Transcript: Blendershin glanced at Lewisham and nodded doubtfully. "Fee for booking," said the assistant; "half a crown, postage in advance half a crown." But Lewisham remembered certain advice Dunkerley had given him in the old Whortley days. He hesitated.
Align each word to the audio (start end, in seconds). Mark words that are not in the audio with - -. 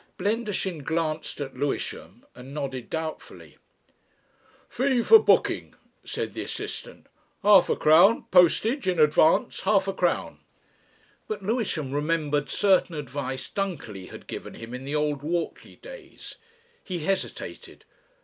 Blendershin 0.17 0.83
glanced 0.83 1.39
at 1.39 1.55
Lewisham 1.55 2.25
and 2.33 2.55
nodded 2.55 2.89
doubtfully. 2.89 3.59
"Fee 4.67 5.03
for 5.03 5.19
booking," 5.19 5.75
said 6.03 6.33
the 6.33 6.41
assistant; 6.41 7.05
"half 7.43 7.69
a 7.69 7.75
crown, 7.75 8.25
postage 8.31 8.87
in 8.87 8.97
advance 8.97 9.61
half 9.61 9.87
a 9.87 9.93
crown." 9.93 10.39
But 11.27 11.43
Lewisham 11.43 11.91
remembered 11.91 12.49
certain 12.49 12.95
advice 12.95 13.47
Dunkerley 13.47 14.07
had 14.07 14.25
given 14.25 14.55
him 14.55 14.73
in 14.73 14.85
the 14.85 14.95
old 14.95 15.21
Whortley 15.21 15.75
days. 15.79 16.37
He 16.83 17.05
hesitated. 17.05 17.85